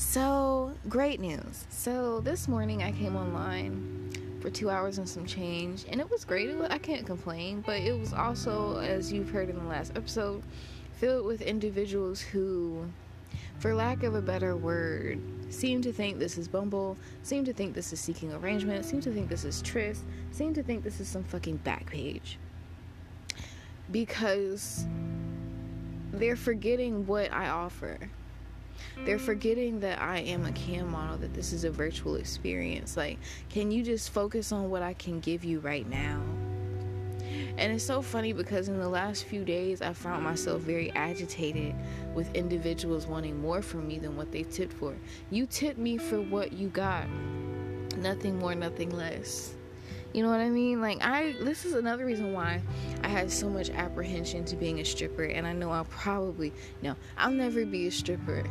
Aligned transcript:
So, 0.00 0.72
great 0.88 1.20
news. 1.20 1.66
So, 1.68 2.20
this 2.20 2.48
morning 2.48 2.82
I 2.82 2.90
came 2.90 3.14
online 3.16 4.10
for 4.40 4.48
two 4.48 4.70
hours 4.70 4.96
and 4.96 5.06
some 5.06 5.26
change, 5.26 5.84
and 5.88 6.00
it 6.00 6.10
was 6.10 6.24
great. 6.24 6.50
I 6.68 6.78
can't 6.78 7.06
complain, 7.06 7.62
but 7.64 7.80
it 7.80 7.96
was 7.96 8.14
also, 8.14 8.78
as 8.78 9.12
you've 9.12 9.30
heard 9.30 9.50
in 9.50 9.56
the 9.56 9.66
last 9.66 9.92
episode, 9.94 10.42
filled 10.94 11.26
with 11.26 11.42
individuals 11.42 12.18
who, 12.18 12.90
for 13.58 13.74
lack 13.74 14.02
of 14.02 14.14
a 14.14 14.22
better 14.22 14.56
word, 14.56 15.20
seem 15.50 15.82
to 15.82 15.92
think 15.92 16.18
this 16.18 16.38
is 16.38 16.48
Bumble, 16.48 16.96
seem 17.22 17.44
to 17.44 17.52
think 17.52 17.74
this 17.74 17.92
is 17.92 18.00
Seeking 18.00 18.32
Arrangement, 18.32 18.86
seem 18.86 19.02
to 19.02 19.12
think 19.12 19.28
this 19.28 19.44
is 19.44 19.60
Tryst, 19.60 20.02
seem 20.32 20.54
to 20.54 20.62
think 20.62 20.82
this 20.82 20.98
is 20.98 21.08
some 21.08 21.24
fucking 21.24 21.60
Backpage. 21.62 22.36
Because 23.92 24.86
they're 26.10 26.36
forgetting 26.36 27.06
what 27.06 27.30
I 27.32 27.50
offer. 27.50 27.98
They're 29.04 29.16
mm-hmm. 29.16 29.26
forgetting 29.26 29.80
that 29.80 30.00
I 30.00 30.18
am 30.18 30.44
a 30.46 30.52
cam 30.52 30.90
model, 30.90 31.18
that 31.18 31.34
this 31.34 31.52
is 31.52 31.64
a 31.64 31.70
virtual 31.70 32.16
experience. 32.16 32.96
Like, 32.96 33.18
can 33.48 33.70
you 33.70 33.82
just 33.82 34.10
focus 34.10 34.52
on 34.52 34.70
what 34.70 34.82
I 34.82 34.94
can 34.94 35.20
give 35.20 35.44
you 35.44 35.60
right 35.60 35.88
now? 35.88 36.20
And 37.58 37.72
it's 37.72 37.84
so 37.84 38.02
funny 38.02 38.32
because 38.32 38.68
in 38.68 38.78
the 38.78 38.88
last 38.88 39.24
few 39.24 39.44
days, 39.44 39.82
I 39.82 39.92
found 39.92 40.24
myself 40.24 40.62
very 40.62 40.90
agitated 40.92 41.74
with 42.14 42.34
individuals 42.34 43.06
wanting 43.06 43.40
more 43.40 43.62
from 43.62 43.86
me 43.86 43.98
than 43.98 44.16
what 44.16 44.32
they 44.32 44.44
tipped 44.44 44.72
for. 44.72 44.94
You 45.30 45.46
tipped 45.46 45.78
me 45.78 45.98
for 45.98 46.20
what 46.20 46.52
you 46.52 46.68
got, 46.68 47.06
nothing 47.98 48.38
more, 48.38 48.54
nothing 48.54 48.90
less. 48.90 49.54
You 50.12 50.24
know 50.24 50.30
what 50.30 50.40
I 50.40 50.48
mean? 50.48 50.80
Like 50.80 50.98
I 51.02 51.36
this 51.40 51.64
is 51.64 51.74
another 51.74 52.04
reason 52.04 52.32
why 52.32 52.60
I 53.04 53.08
had 53.08 53.30
so 53.30 53.48
much 53.48 53.70
apprehension 53.70 54.44
to 54.46 54.56
being 54.56 54.80
a 54.80 54.84
stripper 54.84 55.24
and 55.24 55.46
I 55.46 55.52
know 55.52 55.70
I'll 55.70 55.84
probably 55.84 56.52
no, 56.82 56.96
I'll 57.16 57.30
never 57.30 57.64
be 57.64 57.86
a 57.86 57.92
stripper. 57.92 58.42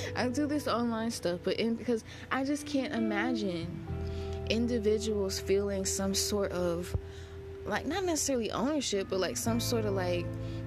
I 0.16 0.28
do 0.28 0.46
this 0.46 0.68
online 0.68 1.10
stuff, 1.10 1.40
but 1.42 1.56
in 1.56 1.74
because 1.74 2.04
I 2.30 2.44
just 2.44 2.66
can't 2.66 2.94
imagine 2.94 3.66
individuals 4.50 5.38
feeling 5.38 5.84
some 5.84 6.14
sort 6.14 6.52
of 6.52 6.94
like 7.64 7.86
not 7.86 8.04
necessarily 8.04 8.50
ownership, 8.50 9.08
but 9.08 9.20
like 9.20 9.36
some 9.36 9.60
sort 9.60 9.84
of 9.84 9.94
like 9.94 10.26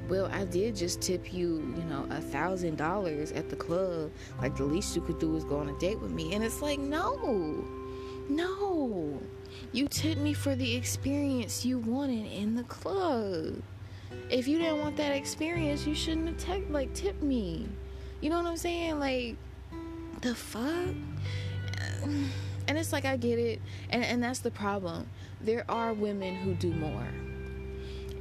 well, 0.09 0.29
I 0.31 0.45
did 0.45 0.75
just 0.75 1.01
tip 1.01 1.33
you, 1.33 1.73
you 1.75 1.83
know, 1.83 2.07
a 2.09 2.21
thousand 2.21 2.77
dollars 2.77 3.31
at 3.33 3.49
the 3.49 3.55
club. 3.55 4.11
Like 4.41 4.55
the 4.55 4.63
least 4.63 4.95
you 4.95 5.01
could 5.01 5.19
do 5.19 5.35
is 5.35 5.43
go 5.43 5.57
on 5.57 5.69
a 5.69 5.77
date 5.79 5.99
with 5.99 6.11
me. 6.11 6.33
And 6.33 6.43
it's 6.43 6.61
like, 6.61 6.79
no, 6.79 7.65
no. 8.29 9.19
You 9.73 9.87
tipped 9.87 10.21
me 10.21 10.33
for 10.33 10.55
the 10.55 10.75
experience 10.75 11.65
you 11.65 11.79
wanted 11.79 12.31
in 12.31 12.55
the 12.55 12.63
club. 12.63 13.61
If 14.29 14.47
you 14.47 14.59
didn't 14.59 14.79
want 14.79 14.95
that 14.97 15.11
experience, 15.11 15.85
you 15.85 15.93
shouldn't 15.93 16.27
have 16.27 16.37
te- 16.37 16.71
like 16.71 16.93
tipped 16.93 17.21
me. 17.21 17.67
You 18.21 18.29
know 18.29 18.37
what 18.37 18.47
I'm 18.47 18.57
saying? 18.57 18.99
Like 18.99 19.35
the 20.21 20.33
fuck? 20.33 20.95
And 22.67 22.77
it's 22.77 22.91
like 22.91 23.05
I 23.05 23.17
get 23.17 23.39
it, 23.39 23.61
and 23.89 24.03
and 24.03 24.21
that's 24.21 24.39
the 24.39 24.51
problem. 24.51 25.07
There 25.41 25.65
are 25.69 25.93
women 25.93 26.35
who 26.35 26.53
do 26.53 26.71
more, 26.73 27.07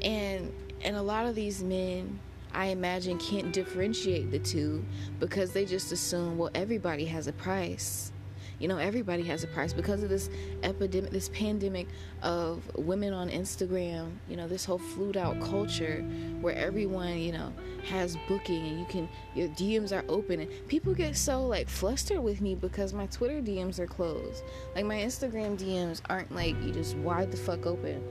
and 0.03 0.53
and 0.83 0.97
a 0.97 1.03
lot 1.03 1.27
of 1.27 1.35
these 1.35 1.63
men, 1.63 2.19
I 2.53 2.67
imagine, 2.67 3.19
can't 3.19 3.53
differentiate 3.53 4.31
the 4.31 4.39
two 4.39 4.85
because 5.19 5.53
they 5.53 5.65
just 5.65 5.93
assume 5.93 6.39
well 6.39 6.51
everybody 6.55 7.07
has 7.07 7.27
a 7.27 7.33
price. 7.33 8.13
You 8.59 8.69
know, 8.69 8.79
everybody 8.79 9.23
has 9.25 9.45
a 9.45 9.47
price 9.49 9.73
because 9.73 10.03
of 10.03 10.09
this 10.09 10.31
epidemic, 10.63 11.11
this 11.11 11.29
pandemic 11.29 11.89
of 12.23 12.63
women 12.77 13.13
on 13.13 13.29
Instagram. 13.29 14.13
You 14.29 14.37
know, 14.37 14.49
this 14.49 14.65
whole 14.65 14.79
flued 14.79 15.17
out 15.17 15.39
culture 15.41 16.03
where 16.41 16.55
everyone, 16.55 17.19
you 17.19 17.33
know, 17.33 17.53
has 17.85 18.17
booking 18.29 18.67
and 18.67 18.81
you 18.81 18.87
can 18.87 19.09
your 19.35 19.49
DMs 19.49 19.93
are 19.93 20.05
open 20.09 20.41
and 20.41 20.69
people 20.69 20.95
get 20.95 21.17
so 21.17 21.47
like 21.47 21.69
flustered 21.69 22.19
with 22.19 22.41
me 22.41 22.55
because 22.55 22.95
my 22.95 23.07
Twitter 23.07 23.43
DMs 23.43 23.79
are 23.79 23.87
closed. 23.87 24.43
Like 24.75 24.87
my 24.87 24.97
Instagram 24.97 25.59
DMs 25.59 26.01
aren't 26.09 26.35
like 26.35 26.55
you 26.63 26.73
just 26.73 26.97
wide 26.97 27.31
the 27.31 27.37
fuck 27.37 27.67
open. 27.67 28.03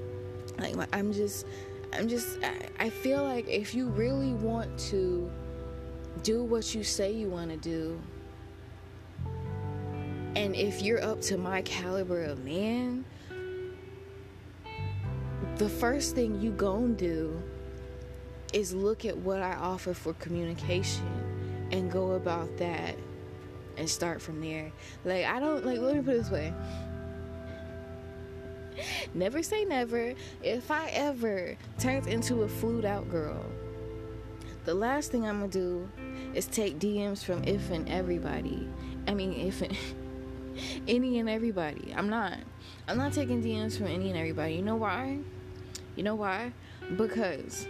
Like 0.60 0.76
my, 0.76 0.88
I'm 0.94 1.12
just 1.12 1.48
I'm 1.94 2.08
just 2.08 2.38
I, 2.44 2.86
I 2.86 2.90
feel 2.90 3.24
like 3.24 3.48
if 3.48 3.74
you 3.74 3.88
really 3.88 4.34
want 4.34 4.78
to 4.92 5.32
do 6.24 6.44
what 6.44 6.74
you 6.74 6.84
say 6.84 7.12
you 7.12 7.30
want 7.30 7.52
to 7.52 7.58
do 7.58 8.00
and 10.36 10.56
if 10.56 10.82
you're 10.82 11.04
up 11.04 11.22
to 11.22 11.38
my 11.38 11.62
caliber 11.62 12.24
of 12.24 12.44
man, 12.44 13.06
the 15.58 15.70
first 15.70 16.16
thing 16.16 16.42
you 16.42 16.52
gon' 16.52 16.96
do 16.96 17.42
is 18.54 18.74
look 18.74 19.06
at 19.06 19.18
what 19.18 19.42
I 19.42 19.54
offer 19.54 19.94
for 19.94 20.14
communication 20.14 21.70
and 21.72 21.92
go 21.92 22.12
about 22.12 22.58
that 22.58 22.96
and 23.78 23.90
start 23.90 24.22
from 24.22 24.42
there. 24.42 24.72
Like 25.04 25.26
I 25.26 25.40
don't 25.40 25.66
like 25.66 25.80
let 25.80 25.96
me 25.96 26.02
put 26.02 26.16
it 26.16 26.24
this 26.24 26.32
way. 26.32 26.54
never 29.14 29.42
say 29.42 29.66
never. 29.66 30.14
If 30.44 30.72
I 30.72 30.88
ever 30.90 31.58
turns 31.80 32.08
into 32.08 32.44
a 32.44 32.48
flued 32.48 32.86
out 32.86 33.10
girl, 33.10 33.46
the 34.66 34.74
last 34.74 35.12
thing 35.12 35.26
I'm 35.26 35.40
gonna 35.40 35.52
do 35.52 35.90
is 36.34 36.46
take 36.46 36.80
DMs 36.80 37.24
from 37.24 37.44
if 37.46 37.72
and 37.72 37.88
everybody. 37.90 38.68
I 39.08 39.14
mean 39.14 39.34
if 39.34 39.62
and 39.62 39.76
any 40.88 41.20
and 41.20 41.30
everybody. 41.30 41.94
I'm 41.96 42.10
not. 42.10 42.38
I'm 42.88 42.98
not 42.98 43.14
taking 43.14 43.44
DMs 43.44 43.78
from 43.78 43.88
any 43.88 44.10
and 44.10 44.18
everybody. 44.18 44.56
You 44.56 44.62
know 44.62 44.76
why? 44.76 45.20
You 45.96 46.04
know 46.04 46.16
why? 46.16 46.52
Because 46.98 47.68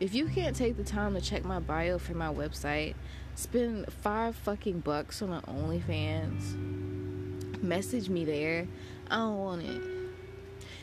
if 0.00 0.14
you 0.14 0.28
can't 0.28 0.56
take 0.56 0.76
the 0.76 0.84
time 0.84 1.14
to 1.14 1.20
check 1.20 1.44
my 1.44 1.60
bio 1.60 1.98
for 1.98 2.14
my 2.14 2.32
website, 2.32 2.94
spend 3.34 3.92
five 3.92 4.36
fucking 4.36 4.80
bucks 4.80 5.22
on 5.22 5.32
an 5.32 5.42
OnlyFans, 5.42 7.62
message 7.62 8.08
me 8.08 8.24
there. 8.24 8.66
I 9.10 9.16
don't 9.16 9.38
want 9.38 9.62
it. 9.62 9.82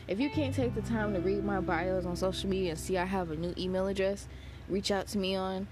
If 0.08 0.20
you 0.20 0.30
can't 0.30 0.54
take 0.54 0.74
the 0.74 0.82
time 0.82 1.14
to 1.14 1.20
read 1.20 1.44
my 1.44 1.60
bios 1.60 2.06
on 2.06 2.16
social 2.16 2.48
media 2.48 2.70
and 2.70 2.78
see 2.78 2.96
I 2.96 3.04
have 3.04 3.30
a 3.30 3.36
new 3.36 3.52
email 3.58 3.88
address, 3.88 4.28
reach 4.68 4.90
out 4.90 5.08
to 5.08 5.18
me 5.18 5.34
on. 5.34 5.66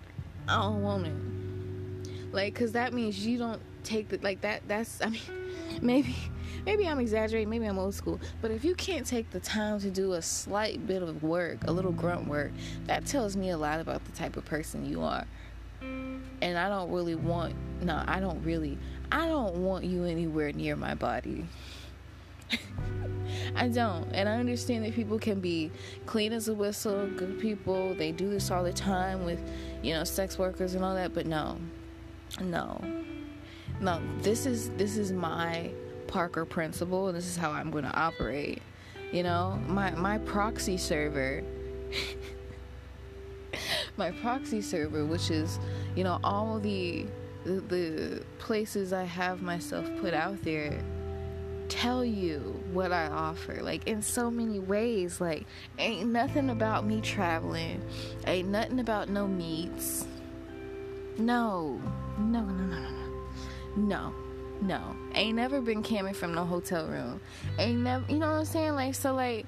I 0.49 0.63
don't 0.63 0.83
want 0.83 1.07
it. 1.07 2.33
Like, 2.33 2.55
cause 2.55 2.73
that 2.73 2.93
means 2.93 3.25
you 3.25 3.39
don't 3.39 3.63
take 3.85 4.09
the 4.09 4.19
like 4.19 4.41
that. 4.41 4.63
That's 4.67 5.01
I 5.01 5.11
mean 5.11 5.21
maybe 5.83 6.15
maybe 6.65 6.87
I'm 6.87 6.99
exaggerating, 6.99 7.51
maybe 7.51 7.67
I'm 7.67 7.79
old 7.79 7.95
school, 7.95 8.21
but 8.41 8.51
if 8.51 8.65
you 8.65 8.75
can't 8.75 9.07
take 9.07 9.31
the 9.31 9.41
time 9.41 9.81
to 9.81 9.91
do 9.91 10.15
a 10.15 10.23
slight 10.23 10.87
bit 10.87 11.03
of 11.03 11.23
work, 11.23 11.59
a 11.67 11.73
little 11.73 11.93
grunt 11.93 12.27
work, 12.27 12.53
that 12.87 13.07
tells 13.07 13.37
me 13.37 13.51
a 13.51 13.57
lot 13.57 13.81
about 13.81 14.05
the 14.05 14.13
type 14.13 14.37
of 14.37 14.45
person 14.45 14.87
you 14.87 15.03
are. 15.03 15.27
And 15.83 16.59
I 16.59 16.69
don't 16.69 16.91
really 16.91 17.15
want 17.15 17.55
no, 17.83 18.03
I 18.07 18.21
don't 18.21 18.43
really 18.43 18.79
I 19.13 19.27
don't 19.29 19.57
want 19.57 19.85
you 19.85 20.05
anywhere 20.05 20.53
near 20.53 20.77
my 20.77 20.95
body. 20.95 21.47
I 23.57 23.69
don't. 23.69 24.11
And 24.13 24.29
I 24.29 24.39
understand 24.39 24.85
that 24.85 24.95
people 24.95 25.19
can 25.19 25.41
be 25.41 25.71
clean 26.07 26.33
as 26.33 26.49
a 26.49 26.55
whistle, 26.55 27.07
good 27.17 27.39
people. 27.39 27.95
They 27.95 28.13
do 28.13 28.31
this 28.31 28.51
all 28.51 28.65
the 28.65 28.73
time 28.73 29.25
with, 29.25 29.41
you 29.83 29.95
know, 29.95 30.05
sex 30.05 30.39
workers 30.39 30.75
and 30.75 30.85
all 30.85 30.95
that, 30.95 31.15
but 31.15 31.27
no. 31.27 31.59
No 32.41 32.81
no 33.81 34.01
this 34.21 34.47
is 34.47 34.71
this 34.71 34.97
is 34.97 35.13
my 35.13 35.71
parker 36.07 36.45
principle 36.45 37.09
and 37.09 37.17
this 37.17 37.27
is 37.27 37.37
how 37.37 37.51
i'm 37.51 37.71
going 37.71 37.85
to 37.85 37.97
operate 37.97 38.63
you 39.13 39.23
know 39.23 39.61
my 39.67 39.91
my 39.93 40.19
proxy 40.19 40.77
server 40.77 41.43
my 43.97 44.11
proxy 44.11 44.61
server 44.61 45.05
which 45.05 45.31
is 45.31 45.59
you 45.95 46.05
know 46.05 46.19
all 46.25 46.59
the, 46.59 47.07
the 47.45 47.61
the 47.61 48.25
places 48.39 48.93
i 48.93 49.05
have 49.05 49.43
myself 49.43 49.89
put 50.01 50.15
out 50.15 50.41
there 50.43 50.81
tell 51.69 52.05
you 52.05 52.41
what 52.73 52.93
I 52.93 53.07
offer, 53.07 53.63
like 53.63 53.87
in 53.87 54.03
so 54.03 54.31
many 54.31 54.59
ways. 54.59 55.21
Like, 55.21 55.47
ain't 55.79 56.11
nothing 56.11 56.51
about 56.51 56.85
me 56.85 57.01
traveling, 57.01 57.83
ain't 58.27 58.49
nothing 58.49 58.81
about 58.81 59.09
no 59.09 59.27
meets. 59.27 60.07
No, 61.19 61.81
no, 62.19 62.43
no, 62.43 62.53
no, 62.53 62.79
no, 62.79 62.91
no. 62.91 63.04
No, 63.77 64.13
no. 64.61 64.97
Ain't 65.15 65.37
never 65.37 65.61
been 65.61 65.83
camming 65.83 66.15
from 66.15 66.35
no 66.35 66.45
hotel 66.45 66.87
room. 66.87 67.21
Ain't 67.59 67.81
never, 67.81 68.05
you 68.11 68.19
know 68.19 68.31
what 68.31 68.39
I'm 68.39 68.45
saying? 68.45 68.75
Like, 68.75 68.95
so, 68.95 69.15
like, 69.15 69.47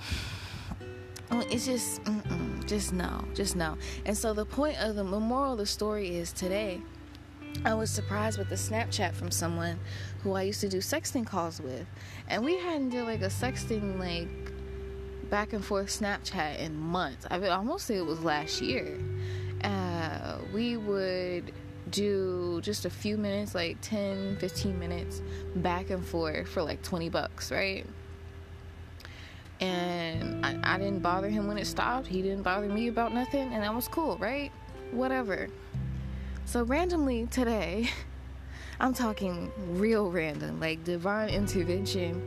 it's 1.30 1.66
just, 1.66 2.00
just 2.66 2.92
no, 2.92 3.24
just 3.34 3.56
no. 3.56 3.76
And 4.04 4.16
so, 4.16 4.32
the 4.32 4.46
point 4.46 4.78
of 4.80 4.96
the 4.96 5.04
moral 5.04 5.52
of 5.52 5.58
the 5.58 5.66
story 5.66 6.16
is 6.16 6.32
today, 6.32 6.80
I 7.64 7.74
was 7.74 7.90
surprised 7.90 8.38
with 8.38 8.48
the 8.48 8.54
Snapchat 8.54 9.14
from 9.14 9.30
someone 9.30 9.78
who 10.22 10.32
I 10.32 10.42
used 10.42 10.60
to 10.60 10.68
do 10.68 10.78
sexting 10.78 11.26
calls 11.26 11.60
with. 11.60 11.86
And 12.28 12.44
we 12.44 12.58
hadn't 12.58 12.90
did 12.90 13.04
like 13.04 13.22
a 13.22 13.28
sexting, 13.28 13.98
like, 13.98 14.28
back 15.30 15.52
and 15.52 15.64
forth 15.64 15.88
Snapchat 15.88 16.58
in 16.58 16.78
months. 16.78 17.26
I 17.30 17.38
would 17.38 17.50
almost 17.50 17.86
say 17.86 17.96
it 17.96 18.06
was 18.06 18.22
last 18.22 18.60
year. 18.60 18.98
Uh, 19.64 20.38
we 20.52 20.76
would 20.76 21.52
do 21.90 22.60
just 22.62 22.84
a 22.84 22.90
few 22.90 23.16
minutes, 23.16 23.54
like 23.54 23.78
10, 23.80 24.36
15 24.38 24.78
minutes 24.78 25.22
back 25.56 25.90
and 25.90 26.04
forth 26.04 26.48
for 26.48 26.62
like 26.62 26.82
20 26.82 27.08
bucks, 27.08 27.50
right? 27.50 27.86
And 29.60 30.44
I, 30.44 30.58
I 30.74 30.78
didn't 30.78 31.00
bother 31.00 31.28
him 31.28 31.46
when 31.46 31.56
it 31.58 31.66
stopped. 31.66 32.06
He 32.06 32.22
didn't 32.22 32.42
bother 32.42 32.68
me 32.68 32.88
about 32.88 33.14
nothing, 33.14 33.52
and 33.52 33.62
that 33.62 33.74
was 33.74 33.88
cool, 33.88 34.16
right? 34.18 34.52
Whatever. 34.90 35.48
So 36.44 36.62
randomly 36.62 37.26
today, 37.26 37.88
I'm 38.80 38.92
talking 38.92 39.50
real 39.78 40.10
random, 40.10 40.60
like 40.60 40.84
divine 40.84 41.30
intervention. 41.30 42.22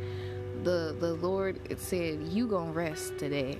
The 0.63 0.95
the 0.99 1.13
Lord 1.13 1.59
it 1.69 1.79
said, 1.79 2.23
You 2.23 2.47
gonna 2.47 2.71
rest 2.71 3.17
today. 3.17 3.59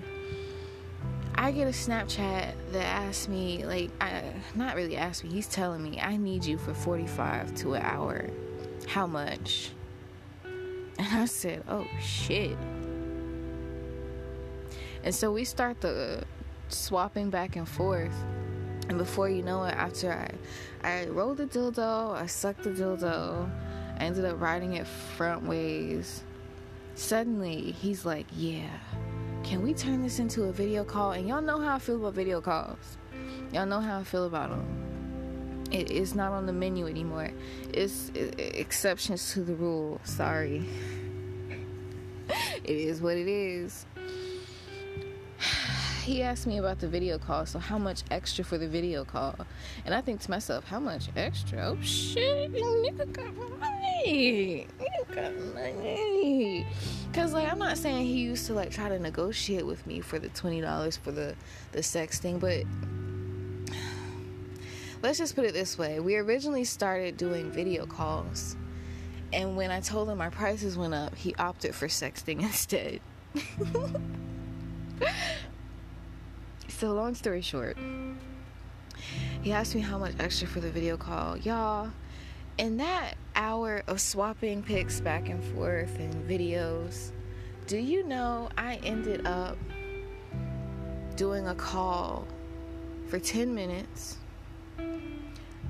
I 1.39 1.51
get 1.51 1.67
a 1.67 1.71
Snapchat 1.71 2.51
that 2.73 2.85
asks 2.85 3.29
me, 3.29 3.63
like, 3.63 3.91
I, 4.01 4.23
not 4.55 4.75
really 4.75 4.97
ask 4.97 5.23
me, 5.23 5.29
he's 5.29 5.47
telling 5.47 5.81
me, 5.81 5.97
I 5.97 6.17
need 6.17 6.43
you 6.43 6.57
for 6.57 6.73
45 6.73 7.55
to 7.55 7.75
an 7.75 7.81
hour. 7.81 8.29
How 8.87 9.07
much? 9.07 9.71
And 10.43 11.07
I 11.13 11.23
said, 11.23 11.63
Oh 11.69 11.87
shit. 12.01 12.57
And 15.05 15.15
so 15.15 15.31
we 15.31 15.45
start 15.45 15.79
the 15.79 16.25
swapping 16.67 17.29
back 17.29 17.55
and 17.55 17.65
forth. 17.65 18.13
And 18.89 18.97
before 18.97 19.29
you 19.29 19.41
know 19.41 19.63
it, 19.63 19.75
after 19.75 20.11
I, 20.83 21.03
I 21.03 21.07
rolled 21.07 21.37
the 21.37 21.45
dildo, 21.45 22.15
I 22.17 22.25
sucked 22.25 22.63
the 22.63 22.71
dildo, 22.71 23.49
I 23.97 24.03
ended 24.03 24.25
up 24.25 24.41
riding 24.41 24.73
it 24.73 24.85
front 24.85 25.43
ways. 25.43 26.21
Suddenly, 26.95 27.71
he's 27.71 28.03
like, 28.05 28.25
Yeah, 28.35 28.77
can 29.49 29.63
we 29.63 29.73
turn 29.73 30.03
this 30.03 30.19
into 30.19 30.43
a 30.43 30.51
video 30.51 30.83
call? 30.83 31.13
And 31.13 31.27
y'all 31.27 31.41
know 31.41 31.59
how 31.59 31.77
I 31.77 31.79
feel 31.79 31.95
about 31.95 32.13
video 32.13 32.39
calls. 32.39 32.99
Y'all 33.51 33.65
know 33.65 33.79
how 33.79 33.97
I 33.97 34.03
feel 34.03 34.25
about 34.25 34.51
them. 34.51 35.65
It 35.71 35.89
is 35.89 36.13
not 36.13 36.33
on 36.33 36.45
the 36.45 36.53
menu 36.53 36.85
anymore. 36.85 37.31
It's 37.73 38.11
it, 38.13 38.39
exceptions 38.39 39.33
to 39.33 39.39
the 39.39 39.55
rule. 39.55 39.99
Sorry. 40.03 40.63
it 42.29 42.63
is 42.63 43.01
what 43.01 43.17
it 43.17 43.27
is 43.27 43.87
he 46.03 46.21
asked 46.21 46.45
me 46.45 46.59
about 46.59 46.77
the 46.77 46.87
video 46.87 47.17
call. 47.17 47.47
So 47.47 47.57
how 47.57 47.79
much 47.79 48.03
extra 48.11 48.45
for 48.45 48.59
the 48.59 48.67
video 48.67 49.03
call? 49.03 49.35
And 49.83 49.95
I 49.95 50.01
think 50.01 50.21
to 50.21 50.29
myself, 50.29 50.65
how 50.65 50.79
much 50.79 51.09
extra? 51.15 51.69
Oh 51.69 51.81
shit, 51.81 52.53
nigga 52.53 53.11
got 53.11 53.35
money. 53.59 54.67
Cause 57.13 57.33
like 57.33 57.51
I'm 57.51 57.59
not 57.59 57.77
saying 57.77 58.05
he 58.05 58.21
used 58.21 58.45
to 58.47 58.53
like 58.53 58.71
try 58.71 58.89
to 58.89 58.99
negotiate 58.99 59.65
with 59.65 59.85
me 59.87 59.99
for 59.99 60.19
the 60.19 60.29
twenty 60.29 60.61
dollars 60.61 60.97
for 60.97 61.11
the 61.11 61.35
the 61.71 61.83
sex 61.83 62.19
thing, 62.19 62.39
but 62.39 62.63
let's 65.01 65.17
just 65.17 65.35
put 65.35 65.45
it 65.45 65.53
this 65.53 65.77
way: 65.77 65.99
we 65.99 66.15
originally 66.17 66.63
started 66.63 67.17
doing 67.17 67.51
video 67.51 67.85
calls. 67.85 68.55
And 69.31 69.55
when 69.55 69.69
I 69.69 69.79
told 69.79 70.09
him 70.09 70.17
my 70.17 70.29
prices 70.29 70.75
went 70.75 70.95
up, 70.95 71.15
he 71.15 71.35
opted 71.35 71.75
for 71.75 71.87
sexting 71.87 72.41
instead. 72.41 73.01
So, 76.79 76.93
long 76.93 77.13
story 77.13 77.41
short, 77.41 77.77
he 79.41 79.51
asked 79.51 79.75
me 79.75 79.81
how 79.81 79.97
much 79.97 80.13
extra 80.17 80.47
for 80.47 80.61
the 80.61 80.71
video 80.71 80.95
call. 80.95 81.35
Y'all, 81.35 81.91
in 82.59 82.75
that 82.75 83.15
hour 83.35 83.81
of 83.87 84.01
swapping 84.01 84.61
pics 84.61 84.99
back 84.99 85.29
and 85.29 85.41
forth 85.55 85.97
and 85.97 86.13
videos, 86.29 87.11
do 87.67 87.77
you 87.77 88.05
know 88.05 88.49
I 88.57 88.75
ended 88.83 89.25
up 89.25 89.57
doing 91.15 91.47
a 91.47 91.55
call 91.55 92.27
for 93.07 93.17
10 93.17 93.55
minutes? 93.55 94.17
Uh, 94.77 94.81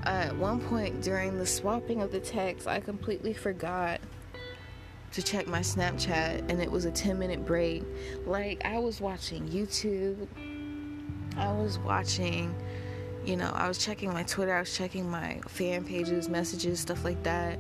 at 0.04 0.36
one 0.36 0.60
point 0.60 1.04
during 1.04 1.38
the 1.38 1.46
swapping 1.46 2.02
of 2.02 2.12
the 2.12 2.20
text, 2.20 2.68
I 2.68 2.80
completely 2.80 3.34
forgot 3.34 4.02
to 5.12 5.22
check 5.22 5.46
my 5.46 5.60
Snapchat 5.60 6.50
and 6.50 6.60
it 6.60 6.72
was 6.72 6.86
a 6.86 6.92
10 6.92 7.20
minute 7.20 7.46
break. 7.46 7.84
Like 8.26 8.66
I 8.66 8.80
was 8.80 9.00
watching 9.00 9.48
YouTube 9.48 10.28
I 11.40 11.54
was 11.54 11.80
watching, 11.80 12.54
you 13.30 13.38
know, 13.38 13.52
I 13.54 13.68
was 13.68 13.78
checking 13.78 14.12
my 14.12 14.24
Twitter, 14.24 14.56
I 14.56 14.62
was 14.62 14.76
checking 14.76 15.08
my 15.08 15.40
fan 15.48 15.86
pages, 15.86 16.28
messages, 16.28 16.80
stuff 16.80 17.06
like 17.06 17.22
that. 17.24 17.60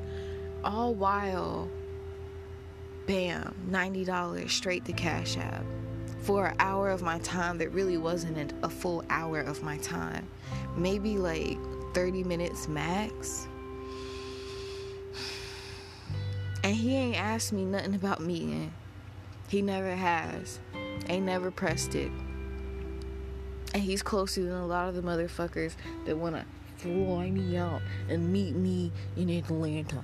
All 0.64 0.96
while, 0.96 1.70
bam, 3.06 3.54
$90 3.70 4.50
straight 4.50 4.84
to 4.86 4.94
Cash 4.94 5.38
App 5.38 5.64
for 6.24 6.48
an 6.48 6.56
hour 6.58 6.90
of 6.90 7.04
my 7.04 7.20
time 7.20 7.60
that 7.60 7.70
really 7.70 7.98
wasn't 7.98 8.52
a 8.64 8.70
full 8.70 9.04
hour 9.12 9.42
of 9.42 9.62
my 9.62 9.78
time. 9.78 10.28
Maybe 10.76 11.20
like 11.20 11.60
30 11.94 12.24
minutes 12.24 12.68
max. 12.68 13.48
And 16.64 16.76
he 16.76 16.96
ain't 16.96 17.16
asked 17.16 17.54
me 17.54 17.64
nothing 17.64 17.94
about 17.94 18.22
meeting. 18.22 18.74
He 19.50 19.62
never 19.62 19.96
has. 19.96 20.60
Ain't 21.08 21.26
never 21.26 21.52
pressed 21.52 21.94
it. 21.94 22.12
And 23.74 23.84
he's 23.84 24.02
closer 24.02 24.44
than 24.44 24.54
a 24.54 24.66
lot 24.66 24.90
of 24.90 24.96
the 24.96 25.02
motherfuckers 25.02 25.76
that 26.06 26.18
want 26.18 26.36
to 26.36 26.46
fly 26.78 27.30
me 27.30 27.58
out 27.58 27.82
and 28.10 28.32
meet 28.32 28.56
me 28.56 28.92
in 29.16 29.30
Atlanta. 29.30 30.04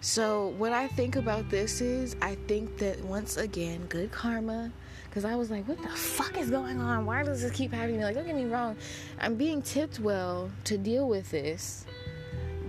So, 0.00 0.48
what 0.58 0.72
I 0.72 0.88
think 0.88 1.14
about 1.14 1.48
this 1.48 1.80
is, 1.80 2.16
I 2.20 2.34
think 2.48 2.78
that 2.78 3.04
once 3.04 3.36
again, 3.36 3.86
good 3.88 4.10
karma. 4.10 4.72
Because 5.08 5.24
I 5.24 5.36
was 5.36 5.50
like, 5.50 5.68
what 5.68 5.80
the 5.80 5.90
fuck 5.90 6.38
is 6.38 6.50
going 6.50 6.80
on? 6.80 7.06
Why 7.06 7.22
does 7.22 7.42
this 7.42 7.52
keep 7.52 7.72
happening? 7.72 8.00
Like, 8.00 8.14
don't 8.14 8.26
get 8.26 8.34
me 8.34 8.46
wrong, 8.46 8.76
I'm 9.20 9.36
being 9.36 9.62
tipped 9.62 10.00
well 10.00 10.50
to 10.64 10.76
deal 10.76 11.06
with 11.06 11.30
this. 11.30 11.84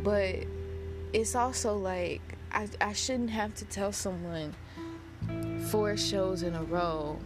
But 0.03 0.35
it's 1.13 1.35
also 1.35 1.75
like, 1.75 2.21
I, 2.51 2.67
I 2.81 2.93
shouldn't 2.93 3.31
have 3.31 3.55
to 3.55 3.65
tell 3.65 3.91
someone 3.91 4.53
four 5.69 5.97
shows 5.97 6.43
in 6.43 6.53
a 6.53 6.63
row, 6.63 7.17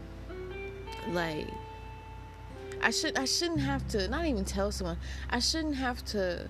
like, 1.09 1.48
I 2.81 2.91
should 2.91 3.18
I 3.18 3.25
shouldn't 3.25 3.62
have 3.62 3.88
to 3.89 4.07
not 4.07 4.25
even 4.25 4.45
tell 4.45 4.71
someone. 4.71 4.97
I 5.29 5.39
shouldn't 5.39 5.75
have 5.75 6.03
to 6.06 6.50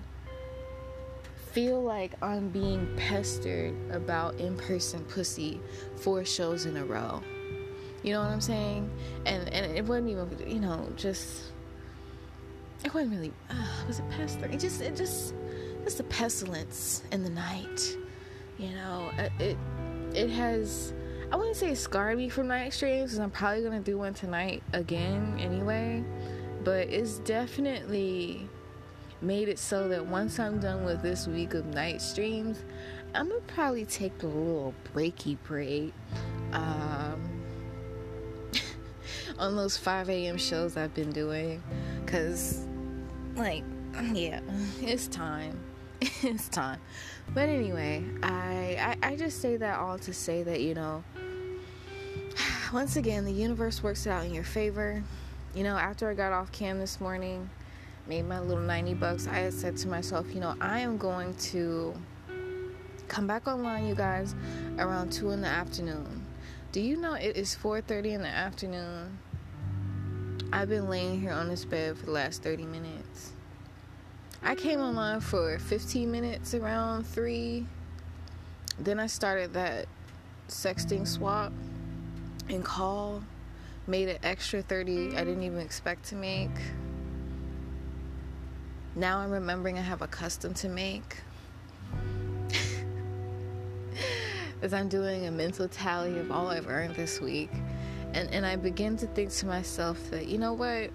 feel 1.52 1.82
like 1.82 2.12
I'm 2.22 2.50
being 2.50 2.88
pestered 2.96 3.74
about 3.90 4.36
in-person 4.36 5.04
pussy 5.06 5.60
four 5.96 6.24
shows 6.24 6.66
in 6.66 6.76
a 6.76 6.84
row. 6.84 7.22
You 8.02 8.12
know 8.12 8.20
what 8.20 8.30
I'm 8.30 8.40
saying? 8.40 8.90
And 9.26 9.48
and 9.48 9.76
it 9.76 9.84
wasn't 9.84 10.10
even 10.10 10.28
you 10.46 10.60
know 10.60 10.88
just 10.96 11.44
it 12.84 12.94
wasn't 12.94 13.12
really 13.12 13.32
uh, 13.50 13.66
was 13.86 13.98
it 13.98 14.08
pester? 14.10 14.46
It 14.46 14.60
just 14.60 14.80
it 14.80 14.96
just 14.96 15.34
just 15.84 16.00
a 16.00 16.04
pestilence 16.04 17.02
in 17.10 17.24
the 17.24 17.30
night. 17.30 17.96
You 18.58 18.70
know 18.70 19.10
uh, 19.18 19.28
it 19.38 19.56
it 20.14 20.30
has 20.30 20.92
I 21.30 21.36
wouldn't 21.36 21.56
say 21.56 21.74
scarred 21.74 22.16
me 22.16 22.28
from 22.28 22.48
night 22.48 22.72
streams 22.72 23.10
because 23.10 23.18
I'm 23.18 23.30
probably 23.30 23.62
gonna 23.62 23.80
do 23.80 23.98
one 23.98 24.14
tonight 24.14 24.62
again 24.72 25.38
anyway. 25.38 26.02
But 26.64 26.88
it's 26.88 27.18
definitely 27.18 28.48
made 29.20 29.48
it 29.48 29.58
so 29.58 29.88
that 29.88 30.06
once 30.06 30.38
I'm 30.38 30.60
done 30.60 30.84
with 30.84 31.02
this 31.02 31.26
week 31.26 31.54
of 31.54 31.66
night 31.66 32.00
streams, 32.00 32.64
I'm 33.14 33.28
gonna 33.28 33.40
probably 33.46 33.84
take 33.84 34.22
a 34.22 34.26
little 34.26 34.74
breaky 34.94 35.36
break 35.44 35.92
um, 36.52 37.20
on 39.38 39.56
those 39.56 39.76
5 39.76 40.10
a.m. 40.10 40.36
shows 40.36 40.76
I've 40.76 40.94
been 40.94 41.12
doing. 41.12 41.62
Because, 42.04 42.66
like, 43.36 43.64
yeah, 44.12 44.40
it's 44.80 45.08
time. 45.08 45.58
it's 46.00 46.48
time. 46.48 46.80
But 47.34 47.48
anyway, 47.48 48.04
I, 48.22 48.96
I 49.02 49.08
I 49.10 49.16
just 49.16 49.40
say 49.40 49.56
that 49.56 49.78
all 49.78 49.98
to 49.98 50.14
say 50.14 50.42
that 50.42 50.60
you 50.60 50.74
know 50.74 51.04
once 52.72 52.96
again, 52.96 53.24
the 53.24 53.32
universe 53.32 53.82
works 53.82 54.06
out 54.06 54.24
in 54.24 54.34
your 54.34 54.44
favor. 54.44 55.02
You 55.54 55.64
know, 55.64 55.76
after 55.76 56.08
I 56.08 56.14
got 56.14 56.32
off 56.32 56.52
cam 56.52 56.78
this 56.78 57.00
morning, 57.00 57.48
made 58.06 58.26
my 58.26 58.38
little 58.38 58.62
90 58.62 58.94
bucks, 58.94 59.26
I 59.26 59.38
had 59.38 59.52
said 59.52 59.76
to 59.78 59.88
myself, 59.88 60.32
you 60.34 60.40
know, 60.40 60.54
I 60.60 60.80
am 60.80 60.98
going 60.98 61.34
to 61.34 61.94
come 63.08 63.26
back 63.26 63.46
online, 63.46 63.86
you 63.86 63.94
guys, 63.94 64.34
around 64.78 65.12
2 65.12 65.30
in 65.30 65.40
the 65.40 65.48
afternoon. 65.48 66.26
Do 66.70 66.80
you 66.80 66.96
know 66.96 67.14
it 67.14 67.36
is 67.36 67.56
4:30 67.56 68.12
in 68.12 68.22
the 68.22 68.28
afternoon? 68.28 69.18
I've 70.52 70.68
been 70.68 70.88
laying 70.88 71.20
here 71.20 71.32
on 71.32 71.48
this 71.48 71.64
bed 71.64 71.96
for 71.98 72.06
the 72.06 72.12
last 72.12 72.42
30 72.42 72.64
minutes. 72.64 73.32
I 74.42 74.54
came 74.54 74.80
online 74.80 75.20
for 75.20 75.58
15 75.58 76.10
minutes 76.10 76.54
around 76.54 77.04
3. 77.04 77.66
Then 78.78 79.00
I 79.00 79.06
started 79.06 79.54
that 79.54 79.86
sexting 80.48 81.06
swap 81.06 81.52
and 82.48 82.64
call 82.64 83.22
made 83.88 84.08
an 84.08 84.18
extra 84.22 84.62
30 84.62 85.16
I 85.16 85.24
didn't 85.24 85.42
even 85.42 85.58
expect 85.58 86.04
to 86.10 86.14
make. 86.14 86.50
Now 88.94 89.18
I'm 89.18 89.30
remembering 89.30 89.78
I 89.78 89.82
have 89.82 90.02
a 90.02 90.06
custom 90.06 90.54
to 90.54 90.68
make. 90.68 91.16
As 94.62 94.74
I'm 94.74 94.88
doing 94.88 95.26
a 95.26 95.30
mental 95.30 95.68
tally 95.68 96.18
of 96.18 96.30
all 96.30 96.48
I've 96.48 96.68
earned 96.68 96.96
this 96.96 97.20
week. 97.20 97.50
And 98.12 98.28
and 98.30 98.44
I 98.44 98.56
begin 98.56 98.96
to 98.98 99.06
think 99.06 99.30
to 99.32 99.46
myself 99.46 100.10
that, 100.10 100.28
you 100.28 100.38
know 100.38 100.52
what? 100.52 100.90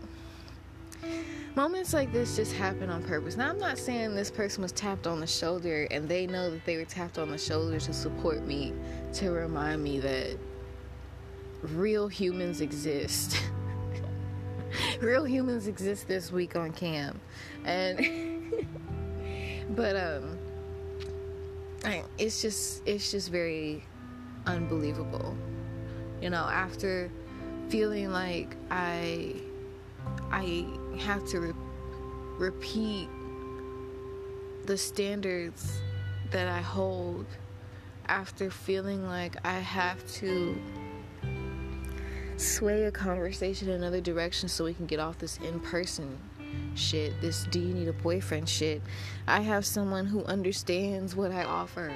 Moments 1.56 1.94
like 1.94 2.12
this 2.12 2.36
just 2.36 2.54
happen 2.54 2.90
on 2.90 3.04
purpose. 3.04 3.38
Now 3.38 3.50
I'm 3.50 3.60
not 3.60 3.78
saying 3.78 4.16
this 4.16 4.32
person 4.32 4.64
was 4.64 4.72
tapped 4.72 5.06
on 5.06 5.20
the 5.20 5.28
shoulder 5.28 5.88
and 5.92 6.10
they 6.10 6.26
know 6.26 6.50
that 6.50 6.66
they 6.66 6.78
were 6.78 6.86
tapped 6.86 7.20
on 7.20 7.30
the 7.30 7.38
shoulder 7.38 7.80
to 7.80 7.94
support 7.94 8.44
me, 8.44 8.74
to 9.14 9.30
remind 9.30 9.84
me 9.84 10.00
that 10.00 10.40
real 11.64 12.08
humans 12.08 12.62
exist. 12.62 13.38
real 15.02 15.24
humans 15.24 15.68
exist 15.68 16.08
this 16.08 16.32
week 16.32 16.56
on 16.56 16.72
cam 16.72 17.20
and 17.66 18.54
but 19.76 19.96
um 19.96 20.38
it's 22.18 22.42
just 22.42 22.82
it's 22.86 23.12
just 23.12 23.30
very 23.30 23.84
unbelievable 24.46 25.36
you 26.22 26.30
know 26.30 26.44
after 26.44 27.12
feeling 27.70 28.12
like 28.12 28.56
i 28.72 29.36
i 30.32 30.66
have 30.98 31.26
to 31.26 31.40
re- 31.40 31.54
repeat 32.38 33.10
the 34.66 34.78
standards 34.78 35.80
that 36.32 36.48
i 36.48 36.62
hold 36.62 37.26
after 38.08 38.50
feeling 38.50 39.06
like 39.08 39.36
i 39.46 39.54
have 39.54 40.06
to 40.12 40.56
sway 42.38 42.84
a 42.84 42.92
conversation 42.92 43.70
in 43.70 43.76
another 43.76 44.02
direction 44.02 44.50
so 44.50 44.64
we 44.64 44.74
can 44.74 44.86
get 44.86 45.00
off 45.00 45.18
this 45.20 45.38
in 45.38 45.60
person 45.60 46.18
shit, 46.76 47.20
this 47.22 47.46
do 47.46 47.60
you 47.60 47.74
need 47.74 47.88
a 47.88 47.94
boyfriend 47.94 48.48
shit. 48.48 48.82
I 49.28 49.42
have 49.42 49.66
someone 49.66 50.06
who 50.06 50.24
understands 50.26 51.16
what 51.16 51.32
I 51.32 51.44
offer. 51.44 51.94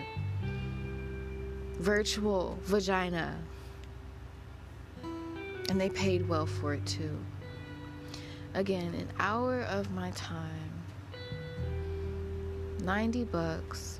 Virtual 1.79 2.58
vagina. 2.63 3.38
And 5.70 5.79
they 5.79 5.89
paid 5.89 6.27
well 6.27 6.46
for 6.46 6.74
it 6.75 6.86
too. 6.86 7.17
Again, 8.53 8.94
an 8.94 9.10
hour 9.20 9.62
of 9.63 9.91
my 9.91 10.12
time. 10.12 10.72
90 12.84 13.25
bucks. 13.25 14.00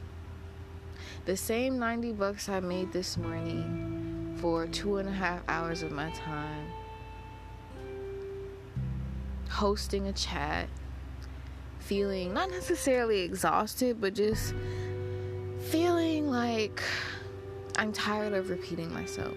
The 1.26 1.36
same 1.36 1.78
90 1.78 2.14
bucks 2.14 2.48
I 2.48 2.62
made 2.62 2.94
this 2.94 3.18
morning 3.18 3.97
for 4.40 4.68
two 4.68 4.98
and 4.98 5.10
a 5.10 5.12
half 5.12 5.42
hours 5.48 5.84
of 5.84 5.92
my 5.92 6.10
time 6.12 6.68
hosting 9.50 10.08
a 10.08 10.14
chat, 10.14 10.70
feeling 11.80 12.32
not 12.32 12.52
necessarily 12.52 13.22
exhausted, 13.22 14.00
but 14.00 14.14
just 14.14 14.54
feeling 15.72 16.30
like 16.30 16.84
I'm 17.76 17.92
tired 17.92 18.34
of 18.34 18.52
repeating 18.52 18.94
myself. 18.94 19.36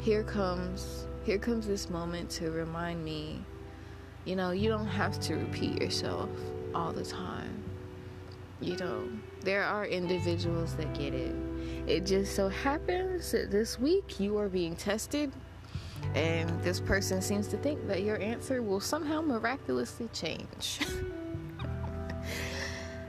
Here 0.00 0.22
comes 0.22 1.06
here 1.24 1.38
comes 1.38 1.66
this 1.66 1.88
moment 1.88 2.28
to 2.30 2.50
remind 2.50 3.02
me, 3.02 3.42
you 4.26 4.36
know, 4.36 4.50
you 4.50 4.68
don't 4.68 4.86
have 4.86 5.18
to 5.20 5.34
repeat 5.34 5.80
yourself 5.80 6.28
all 6.74 6.92
the 6.92 7.04
time. 7.04 7.64
You 8.60 8.76
know, 8.76 9.08
there 9.40 9.64
are 9.64 9.86
individuals 9.86 10.74
that 10.76 10.92
get 10.94 11.14
it. 11.14 11.34
It 11.86 12.06
just 12.06 12.34
so 12.34 12.48
happens 12.48 13.30
that 13.32 13.50
this 13.50 13.78
week 13.78 14.18
you 14.18 14.38
are 14.38 14.48
being 14.48 14.74
tested, 14.74 15.30
and 16.14 16.48
this 16.62 16.80
person 16.80 17.20
seems 17.20 17.46
to 17.48 17.58
think 17.58 17.86
that 17.88 18.02
your 18.02 18.18
answer 18.20 18.62
will 18.62 18.80
somehow 18.80 19.20
miraculously 19.20 20.08
change. 20.14 20.80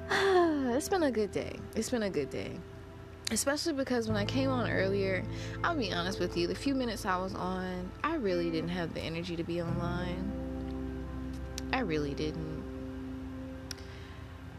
it's 0.11 0.89
been 0.89 1.03
a 1.03 1.11
good 1.11 1.31
day. 1.31 1.55
It's 1.75 1.89
been 1.89 2.03
a 2.03 2.09
good 2.09 2.29
day. 2.29 2.51
Especially 3.31 3.73
because 3.73 4.07
when 4.07 4.17
I 4.17 4.25
came 4.25 4.49
on 4.49 4.69
earlier, 4.69 5.23
I'll 5.63 5.75
be 5.75 5.91
honest 5.93 6.19
with 6.19 6.35
you, 6.35 6.45
the 6.45 6.53
few 6.53 6.75
minutes 6.75 7.05
I 7.05 7.17
was 7.17 7.33
on, 7.33 7.89
I 8.03 8.15
really 8.15 8.51
didn't 8.51 8.69
have 8.69 8.93
the 8.93 9.01
energy 9.01 9.35
to 9.37 9.43
be 9.43 9.61
online. 9.61 10.31
I 11.71 11.79
really 11.79 12.13
didn't 12.13 12.54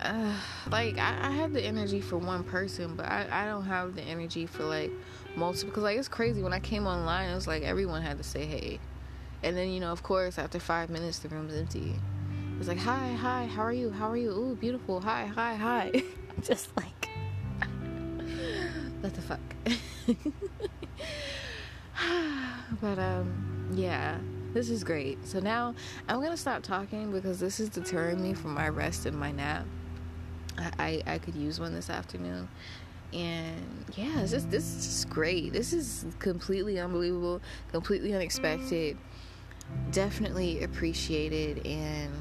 uh, 0.06 0.32
like 0.70 0.98
I, 0.98 1.28
I, 1.28 1.30
have 1.30 1.52
the 1.52 1.62
energy 1.62 2.00
for 2.00 2.18
one 2.18 2.44
person, 2.44 2.94
but 2.96 3.06
I, 3.06 3.26
I 3.30 3.46
don't 3.46 3.64
have 3.64 3.94
the 3.94 4.02
energy 4.02 4.46
for 4.46 4.64
like 4.64 4.90
multiple. 5.36 5.70
Because 5.70 5.82
like 5.82 5.98
it's 5.98 6.08
crazy 6.08 6.42
when 6.42 6.52
I 6.52 6.60
came 6.60 6.86
online, 6.86 7.30
it 7.30 7.34
was 7.34 7.46
like 7.46 7.62
everyone 7.62 8.02
had 8.02 8.18
to 8.18 8.25
say 8.25 8.46
hey, 8.46 8.80
and 9.42 9.56
then 9.56 9.70
you 9.70 9.80
know 9.80 9.92
of 9.92 10.02
course 10.02 10.38
after 10.38 10.58
five 10.58 10.90
minutes 10.90 11.18
the 11.18 11.28
room's 11.28 11.54
empty. 11.54 11.94
It's 12.58 12.68
like 12.68 12.78
hi 12.78 13.12
hi 13.12 13.44
how 13.46 13.62
are 13.62 13.72
you 13.72 13.90
how 13.90 14.10
are 14.10 14.16
you 14.16 14.30
ooh 14.30 14.56
beautiful 14.56 15.00
hi 15.00 15.26
hi 15.26 15.54
hi. 15.54 16.02
Just 16.42 16.75
like 16.76 17.08
what 19.00 19.14
the 19.14 19.22
fuck. 19.22 19.40
but 22.80 22.98
um 22.98 23.68
yeah 23.75 24.18
this 24.56 24.70
is 24.70 24.84
great. 24.84 25.18
So 25.26 25.38
now 25.38 25.75
I'm 26.08 26.22
gonna 26.22 26.36
stop 26.36 26.62
talking 26.62 27.12
because 27.12 27.38
this 27.38 27.60
is 27.60 27.68
deterring 27.68 28.22
me 28.22 28.32
from 28.32 28.54
my 28.54 28.70
rest 28.70 29.04
and 29.04 29.14
my 29.18 29.30
nap. 29.30 29.66
I, 30.58 31.02
I, 31.06 31.18
could 31.18 31.34
use 31.34 31.60
one 31.60 31.75
this 31.75 31.90
afternoon. 31.90 32.48
And 33.12 33.84
yeah, 33.96 34.25
just, 34.26 34.50
this 34.50 34.64
is 34.64 35.04
great. 35.04 35.52
This 35.52 35.72
is 35.72 36.04
completely 36.18 36.78
unbelievable, 36.78 37.40
completely 37.72 38.14
unexpected, 38.14 38.96
definitely 39.92 40.62
appreciated, 40.62 41.66
and 41.66 42.12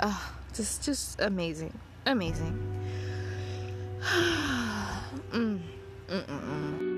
oh, 0.00 0.34
just 0.54 0.82
just 0.82 1.20
amazing, 1.20 1.78
amazing. 2.06 2.58
mm, 4.02 5.30
mm, 5.30 5.60
mm, 6.08 6.26
mm. 6.26 6.91